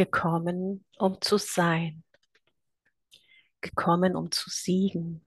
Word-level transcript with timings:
gekommen, 0.00 0.86
um 0.96 1.20
zu 1.20 1.36
sein, 1.36 2.02
gekommen, 3.60 4.16
um 4.16 4.30
zu 4.30 4.48
siegen, 4.48 5.26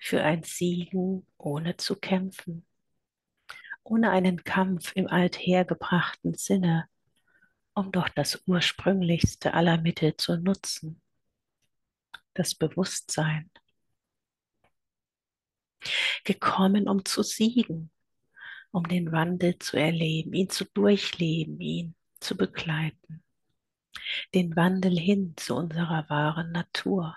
für 0.00 0.22
ein 0.22 0.44
Siegen 0.44 1.26
ohne 1.36 1.76
zu 1.78 1.96
kämpfen, 1.96 2.64
ohne 3.82 4.10
einen 4.10 4.44
Kampf 4.44 4.92
im 4.94 5.08
althergebrachten 5.08 6.34
Sinne, 6.34 6.88
um 7.74 7.90
doch 7.90 8.08
das 8.08 8.40
ursprünglichste 8.46 9.52
aller 9.52 9.78
Mittel 9.78 10.16
zu 10.16 10.36
nutzen, 10.36 11.02
das 12.34 12.54
Bewusstsein. 12.54 13.50
Gekommen, 16.22 16.88
um 16.88 17.04
zu 17.04 17.24
siegen, 17.24 17.90
um 18.70 18.86
den 18.86 19.10
Wandel 19.10 19.58
zu 19.58 19.76
erleben, 19.76 20.34
ihn 20.34 20.50
zu 20.50 20.66
durchleben, 20.66 21.58
ihn 21.60 21.96
zu 22.20 22.36
begleiten. 22.36 23.24
Den 24.34 24.56
Wandel 24.56 24.98
hin 24.98 25.34
zu 25.36 25.54
unserer 25.56 26.08
wahren 26.08 26.52
Natur, 26.52 27.16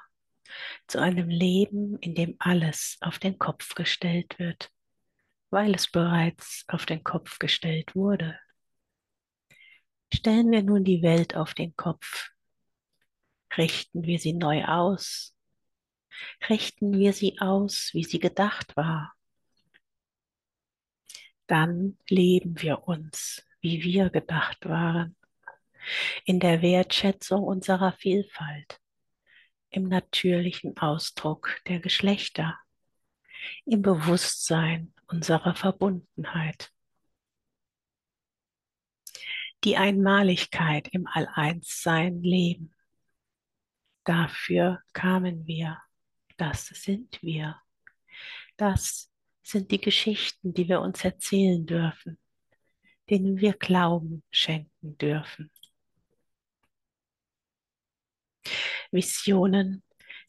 zu 0.87 0.99
einem 0.99 1.29
Leben, 1.29 1.97
in 1.99 2.15
dem 2.15 2.35
alles 2.39 2.97
auf 3.01 3.19
den 3.19 3.37
Kopf 3.37 3.75
gestellt 3.75 4.39
wird, 4.39 4.71
weil 5.49 5.75
es 5.75 5.89
bereits 5.89 6.65
auf 6.67 6.85
den 6.85 7.03
Kopf 7.03 7.39
gestellt 7.39 7.95
wurde. 7.95 8.39
Stellen 10.13 10.51
wir 10.51 10.63
nun 10.63 10.83
die 10.83 11.01
Welt 11.01 11.35
auf 11.35 11.53
den 11.53 11.75
Kopf, 11.75 12.31
richten 13.57 14.03
wir 14.03 14.19
sie 14.19 14.33
neu 14.33 14.65
aus, 14.65 15.35
richten 16.49 16.97
wir 16.97 17.13
sie 17.13 17.39
aus, 17.39 17.91
wie 17.93 18.03
sie 18.03 18.19
gedacht 18.19 18.75
war. 18.75 19.13
Dann 21.47 21.97
leben 22.07 22.61
wir 22.61 22.87
uns, 22.87 23.45
wie 23.61 23.83
wir 23.83 24.09
gedacht 24.09 24.65
waren, 24.65 25.15
in 26.25 26.39
der 26.39 26.61
Wertschätzung 26.61 27.43
unserer 27.43 27.93
Vielfalt, 27.93 28.79
im 29.69 29.87
natürlichen 29.87 30.77
Ausdruck 30.77 31.59
der 31.67 31.79
Geschlechter, 31.79 32.59
im 33.65 33.81
Bewusstsein 33.81 34.93
unserer 35.07 35.55
Verbundenheit. 35.55 36.71
Die 39.63 39.77
Einmaligkeit 39.77 40.87
im 40.91 41.07
All-Eins-Sein 41.07 42.23
leben. 42.23 42.73
Dafür 44.03 44.81
kamen 44.93 45.45
wir. 45.45 45.79
Das 46.37 46.67
sind 46.67 47.21
wir. 47.21 47.61
Das 48.57 49.11
sind 49.43 49.71
die 49.71 49.81
Geschichten, 49.81 50.53
die 50.53 50.67
wir 50.67 50.81
uns 50.81 51.03
erzählen 51.03 51.65
dürfen, 51.65 52.17
denen 53.09 53.39
wir 53.39 53.53
Glauben 53.53 54.23
schenken 54.31 54.97
dürfen. 54.97 55.51
Visionen, 58.91 59.83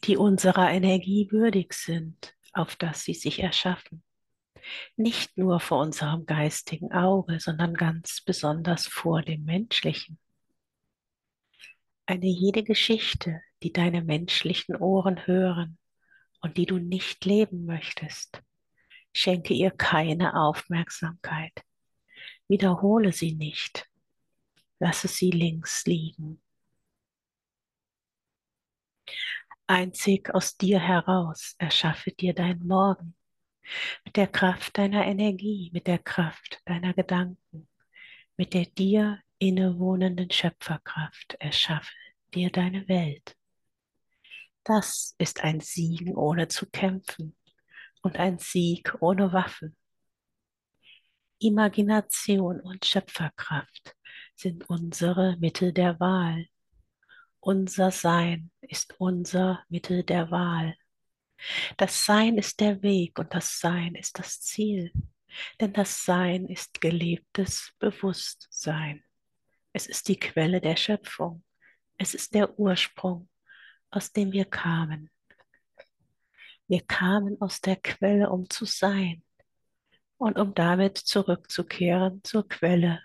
die 0.05 0.17
unserer 0.17 0.71
Energie 0.71 1.29
würdig 1.31 1.75
sind, 1.75 2.35
auf 2.53 2.77
dass 2.77 3.05
sie 3.05 3.15
sich 3.15 3.41
erschaffen. 3.41 4.03
Nicht 4.97 5.37
nur 5.37 5.61
vor 5.61 5.81
unserem 5.81 6.27
geistigen 6.27 6.93
Auge, 6.93 7.41
sondern 7.41 7.75
ganz 7.75 8.21
besonders 8.21 8.87
vor 8.87 9.23
dem 9.23 9.45
menschlichen. 9.45 10.19
Eine 12.07 12.27
jede 12.27 12.63
Geschichte, 12.63 13.41
die 13.63 13.73
deine 13.73 14.03
menschlichen 14.03 14.77
Ohren 14.77 15.27
hören 15.27 15.79
und 16.41 16.57
die 16.57 16.67
du 16.67 16.79
nicht 16.79 17.25
leben 17.25 17.65
möchtest, 17.65 18.43
schenke 19.13 19.55
ihr 19.55 19.71
keine 19.71 20.35
Aufmerksamkeit. 20.35 21.53
Wiederhole 22.49 23.13
sie 23.13 23.35
nicht. 23.35 23.89
Lasse 24.79 25.09
sie 25.09 25.31
links 25.31 25.87
liegen. 25.87 26.43
Einzig 29.73 30.35
aus 30.35 30.59
dir 30.59 30.79
heraus 30.79 31.55
erschaffe 31.57 32.11
dir 32.11 32.35
dein 32.35 32.59
Morgen 32.59 33.15
mit 34.05 34.19
der 34.19 34.27
Kraft 34.27 34.77
deiner 34.77 35.07
Energie, 35.07 35.71
mit 35.73 35.87
der 35.87 35.99
Kraft 35.99 36.61
deiner 36.67 36.93
Gedanken, 36.93 37.71
mit 38.37 38.53
der 38.53 38.67
dir 38.67 39.19
innewohnenden 39.39 40.31
Schöpferkraft 40.31 41.37
erschaffe 41.39 41.95
dir 42.35 42.51
deine 42.51 42.87
Welt. 42.87 43.35
Das 44.63 45.15
ist 45.17 45.43
ein 45.43 45.61
Siegen 45.61 46.15
ohne 46.17 46.49
zu 46.49 46.67
kämpfen 46.67 47.35
und 48.03 48.19
ein 48.19 48.39
Sieg 48.39 48.95
ohne 49.01 49.33
Waffen. 49.33 49.75
Imagination 51.39 52.61
und 52.61 52.85
Schöpferkraft 52.85 53.97
sind 54.35 54.69
unsere 54.69 55.39
Mittel 55.39 55.73
der 55.73 55.99
Wahl. 55.99 56.47
Unser 57.45 57.91
Sein 57.91 58.53
ist 58.61 58.95
unser 59.01 59.65
Mittel 59.69 60.05
der 60.05 60.31
Wahl. 60.31 60.77
Das 61.77 62.05
Sein 62.05 62.39
ist 62.39 62.61
der 62.61 62.83
Weg 62.83 63.19
und 63.19 63.35
das 63.35 63.59
Sein 63.59 63.97
ist 63.97 64.17
das 64.21 64.41
Ziel, 64.41 64.93
denn 65.61 65.73
das 65.73 66.05
Sein 66.05 66.47
ist 66.47 66.81
gelebtes 66.81 67.73
Bewusstsein. 67.81 69.03
Es 69.73 69.89
ist 69.89 70.07
die 70.07 70.21
Quelle 70.21 70.61
der 70.61 70.77
Schöpfung. 70.77 71.43
Es 71.99 72.15
ist 72.15 72.33
der 72.33 72.61
Ursprung, 72.61 73.29
aus 73.91 74.13
dem 74.13 74.31
wir 74.31 74.45
kamen. 74.45 75.11
Wir 76.69 76.83
kamen 76.83 77.41
aus 77.41 77.61
der 77.61 77.75
Quelle, 77.75 78.31
um 78.31 78.49
zu 78.51 78.67
sein 78.67 79.25
und 80.17 80.39
um 80.39 80.55
damit 80.55 80.97
zurückzukehren 80.97 82.23
zur 82.23 82.49
Quelle, 82.49 83.03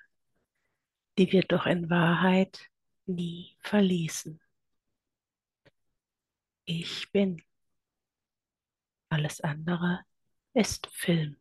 die 1.18 1.31
wir 1.31 1.42
doch 1.42 1.66
in 1.66 1.90
Wahrheit 1.90 2.69
nie 3.07 3.57
verließen. 3.62 4.40
Ich 6.66 7.12
bin. 7.12 7.41
Alles 9.09 9.41
andere 9.41 10.06
ist 10.53 10.88
Film. 10.88 11.38